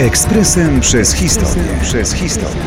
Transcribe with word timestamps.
Ekspresem 0.00 0.80
przez 0.80 1.12
historię. 1.12 1.62
Przez 1.82 2.12
historię. 2.12 2.62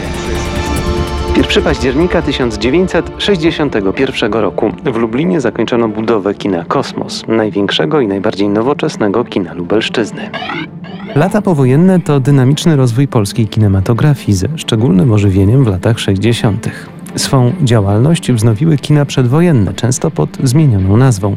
1 1.37 1.63
października 1.63 2.21
1961 2.21 4.33
roku 4.33 4.71
w 4.93 4.95
Lublinie 4.95 5.41
zakończono 5.41 5.87
budowę 5.87 6.33
kina 6.33 6.65
Kosmos, 6.65 7.23
największego 7.27 8.01
i 8.01 8.07
najbardziej 8.07 8.49
nowoczesnego 8.49 9.25
kina 9.25 9.53
Lubelszczyzny. 9.53 10.29
Lata 11.15 11.41
powojenne 11.41 11.99
to 11.99 12.19
dynamiczny 12.19 12.75
rozwój 12.75 13.07
polskiej 13.07 13.47
kinematografii 13.47 14.33
ze 14.33 14.47
szczególnym 14.55 15.11
ożywieniem 15.11 15.63
w 15.63 15.67
latach 15.67 15.99
60. 15.99 16.69
Swą 17.15 17.53
działalność 17.63 18.31
wznowiły 18.31 18.77
kina 18.77 19.05
przedwojenne, 19.05 19.73
często 19.73 20.11
pod 20.11 20.37
zmienioną 20.43 20.97
nazwą. 20.97 21.35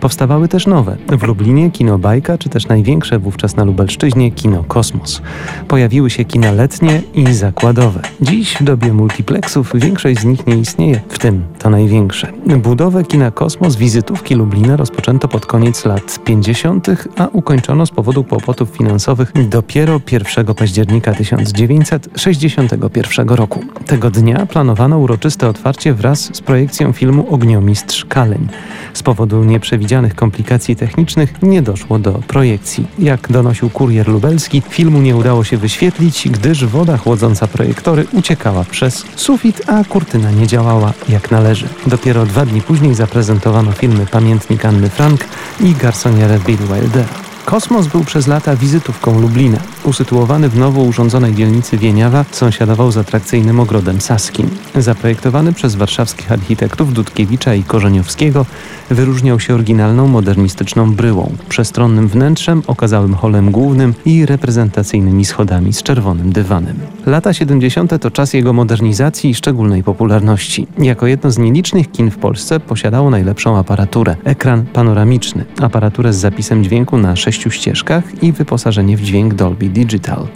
Powstawały 0.00 0.48
też 0.48 0.66
nowe. 0.66 0.96
W 1.08 1.22
Lublinie 1.22 1.70
kino 1.70 1.98
Bajka, 1.98 2.38
czy 2.38 2.48
też 2.48 2.68
największe 2.68 3.18
wówczas 3.18 3.56
na 3.56 3.64
Lubelszczyźnie 3.64 4.30
kino 4.30 4.64
Kosmos. 4.64 5.22
Pojawiły 5.68 6.10
się 6.10 6.24
kina 6.24 6.52
letnie 6.52 7.02
i 7.14 7.32
zakładowe. 7.32 8.00
Dziś 8.20 8.56
w 8.60 8.64
dobie 8.64 8.92
multiplexów 8.92 9.72
większość 9.74 10.20
z 10.20 10.24
nich 10.24 10.46
nie 10.46 10.56
istnieje, 10.56 11.00
w 11.08 11.18
tym 11.18 11.44
to 11.58 11.70
największe. 11.70 12.32
Budowę 12.62 13.04
kina 13.04 13.30
Kosmos 13.30 13.76
wizytówki 13.76 14.34
Lublina 14.34 14.76
rozpoczęto 14.76 15.28
pod 15.28 15.46
koniec 15.46 15.84
lat 15.84 16.18
50., 16.24 16.86
a 17.16 17.28
ukończono 17.32 17.86
z 17.86 17.90
powodu 17.90 18.24
kłopotów 18.24 18.68
finansowych 18.68 19.32
dopiero 19.48 20.00
1 20.12 20.54
października 20.54 21.14
1961 21.14 23.28
roku. 23.28 23.60
Tego 23.86 24.10
dnia 24.10 24.46
planowano 24.46 24.98
uroczystość 24.98 25.15
uroczyste 25.16 25.48
otwarcie 25.48 25.94
wraz 25.94 26.36
z 26.36 26.40
projekcją 26.40 26.92
filmu 26.92 27.26
Ogniomistrz 27.30 28.04
Kaleń. 28.04 28.48
Z 28.94 29.02
powodu 29.02 29.44
nieprzewidzianych 29.44 30.14
komplikacji 30.14 30.76
technicznych 30.76 31.42
nie 31.42 31.62
doszło 31.62 31.98
do 31.98 32.12
projekcji. 32.12 32.86
Jak 32.98 33.32
donosił 33.32 33.70
kurier 33.70 34.08
lubelski, 34.08 34.62
filmu 34.68 34.98
nie 34.98 35.16
udało 35.16 35.44
się 35.44 35.56
wyświetlić, 35.56 36.28
gdyż 36.28 36.64
woda 36.64 36.96
chłodząca 36.96 37.46
projektory 37.46 38.06
uciekała 38.12 38.64
przez 38.64 39.04
sufit, 39.16 39.62
a 39.66 39.84
kurtyna 39.84 40.30
nie 40.30 40.46
działała 40.46 40.92
jak 41.08 41.30
należy. 41.30 41.68
Dopiero 41.86 42.26
dwa 42.26 42.46
dni 42.46 42.62
później 42.62 42.94
zaprezentowano 42.94 43.72
filmy 43.72 44.06
Pamiętnik 44.06 44.64
Anny 44.64 44.88
Frank 44.88 45.24
i 45.60 45.72
Garsoniere 45.72 46.38
Bill 46.38 46.58
Wildera. 46.58 47.25
Kosmos 47.46 47.86
był 47.86 48.04
przez 48.04 48.26
lata 48.26 48.56
wizytówką 48.56 49.20
Lublina. 49.20 49.58
Usytuowany 49.84 50.48
w 50.48 50.58
nowo 50.58 50.82
urządzonej 50.82 51.34
dzielnicy 51.34 51.78
Wieniawa 51.78 52.24
sąsiadował 52.30 52.92
z 52.92 52.96
atrakcyjnym 52.96 53.60
ogrodem 53.60 54.00
saskim. 54.00 54.50
Zaprojektowany 54.74 55.52
przez 55.52 55.74
warszawskich 55.74 56.32
architektów 56.32 56.92
Dudkiewicza 56.92 57.54
i 57.54 57.62
Korzeniowskiego, 57.62 58.46
wyróżniał 58.90 59.40
się 59.40 59.54
oryginalną, 59.54 60.06
modernistyczną 60.06 60.94
bryłą, 60.94 61.32
przestronnym 61.48 62.08
wnętrzem, 62.08 62.62
okazałym 62.66 63.14
holem 63.14 63.50
głównym 63.50 63.94
i 64.04 64.26
reprezentacyjnymi 64.26 65.24
schodami 65.24 65.72
z 65.72 65.82
czerwonym 65.82 66.32
dywanem. 66.32 66.76
Lata 67.06 67.32
70. 67.32 68.00
to 68.00 68.10
czas 68.10 68.34
jego 68.34 68.52
modernizacji 68.52 69.30
i 69.30 69.34
szczególnej 69.34 69.82
popularności. 69.82 70.66
Jako 70.78 71.06
jedno 71.06 71.30
z 71.30 71.38
nielicznych 71.38 71.90
kin 71.90 72.10
w 72.10 72.18
Polsce 72.18 72.60
posiadało 72.60 73.10
najlepszą 73.10 73.56
aparaturę. 73.56 74.16
Ekran 74.24 74.66
panoramiczny, 74.72 75.44
aparaturę 75.60 76.12
z 76.12 76.16
zapisem 76.16 76.64
dźwięku 76.64 76.98
na 76.98 77.16
6 77.16 77.35
sześciu 77.36 77.50
ścieżkach 77.50 78.22
i 78.22 78.32
wyposażenie 78.32 78.96
w 78.96 79.00
dźwięk 79.02 79.34
Dolby 79.34 79.68
Digital. 79.68 80.26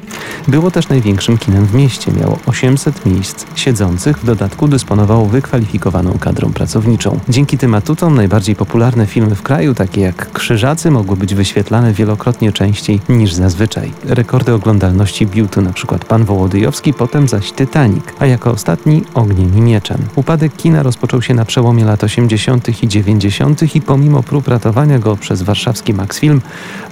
Było 0.49 0.71
też 0.71 0.89
największym 0.89 1.39
kinem 1.39 1.67
w 1.67 1.75
mieście, 1.75 2.13
miało 2.13 2.39
800 2.47 3.07
miejsc 3.07 3.47
siedzących, 3.55 4.19
w 4.19 4.25
dodatku 4.25 4.69
dysponowało 4.69 5.27
wykwalifikowaną 5.27 6.19
kadrą 6.19 6.53
pracowniczą. 6.53 7.21
Dzięki 7.29 7.59
tym 7.59 7.75
atutom 7.75 8.15
najbardziej 8.15 8.57
popularne 8.57 9.07
filmy 9.07 9.35
w 9.35 9.43
kraju, 9.43 9.75
takie 9.75 10.01
jak 10.01 10.33
Krzyżacy, 10.33 10.91
mogły 10.91 11.17
być 11.17 11.35
wyświetlane 11.35 11.93
wielokrotnie 11.93 12.53
częściej 12.53 13.01
niż 13.09 13.35
zazwyczaj. 13.35 13.93
Rekordy 14.05 14.55
oglądalności 14.55 15.27
bił 15.27 15.49
tu 15.49 15.63
przykład 15.73 16.05
Pan 16.05 16.25
Wołodyjowski, 16.25 16.95
potem 16.95 17.29
zaś 17.29 17.53
Titanic, 17.53 18.05
a 18.19 18.27
jako 18.27 18.51
ostatni 18.51 19.03
Ogniem 19.15 19.59
i 19.59 19.61
Mieczem. 19.61 19.99
Upadek 20.17 20.57
kina 20.57 20.83
rozpoczął 20.83 21.23
się 21.23 21.35
na 21.35 21.45
przełomie 21.45 21.85
lat 21.85 22.05
80. 22.05 22.83
i 22.83 22.89
90. 22.89 23.77
i 23.77 23.81
pomimo 23.81 24.23
prób 24.23 24.49
ratowania 24.49 24.99
go 24.99 25.17
przez 25.17 25.43
warszawski 25.43 25.95
Max 25.95 26.19
Film, 26.19 26.41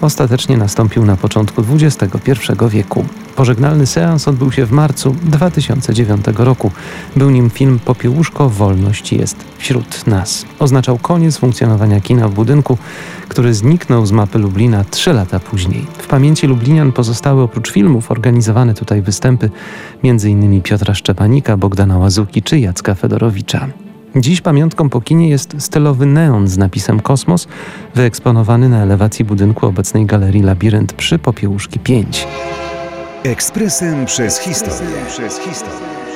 ostatecznie 0.00 0.56
nastąpił 0.56 1.04
na 1.04 1.16
początku 1.16 1.62
XXI 1.81 2.53
wieku. 2.69 3.04
Pożegnalny 3.36 3.86
seans 3.86 4.28
odbył 4.28 4.53
się 4.53 4.66
w 4.66 4.72
marcu 4.72 5.16
2009 5.22 6.25
roku. 6.36 6.70
Był 7.16 7.31
nim 7.31 7.50
film 7.50 7.78
Popiełuszko 7.84 8.48
Wolność 8.48 9.12
jest 9.12 9.36
wśród 9.59 10.06
nas. 10.06 10.44
Oznaczał 10.59 10.98
koniec 10.98 11.36
funkcjonowania 11.36 12.00
kina 12.00 12.28
w 12.28 12.34
budynku, 12.34 12.78
który 13.28 13.54
zniknął 13.54 14.06
z 14.06 14.12
mapy 14.12 14.38
Lublina 14.38 14.84
trzy 14.84 15.12
lata 15.12 15.41
później. 15.41 15.86
W 15.98 16.06
pamięci 16.06 16.47
Lublinian 16.47 16.92
pozostały 16.92 17.42
oprócz 17.42 17.72
filmów 17.72 18.10
organizowane 18.10 18.75
tutaj 18.75 19.03
występy 19.03 19.50
m.in. 20.04 20.62
Piotra 20.62 20.94
Szczepanika, 20.94 21.56
Bogdana 21.56 21.98
Łazuki 21.98 22.42
czy 22.42 22.59
Jacka 22.59 22.94
Fedorowicza. 22.94 23.88
Dziś 24.17 24.41
pamiątką 24.41 24.89
po 24.89 25.01
kinie 25.01 25.29
jest 25.29 25.55
stylowy 25.59 26.07
neon 26.07 26.49
z 26.49 26.59
napisem 26.59 27.01
Kosmos, 27.01 27.49
wyeksponowany 27.95 28.69
na 28.69 28.83
elewacji 28.83 29.25
budynku 29.25 29.67
obecnej 29.67 30.07
galerii 30.07 30.43
Labirynt 30.43 30.93
przy 30.93 31.19
Popiełuszki 31.19 31.79
5. 31.79 32.27
Ekspresem 33.25 34.07
przez 34.07 34.39
historię. 34.39 34.97
Przez 35.09 35.39
historię. 35.39 36.08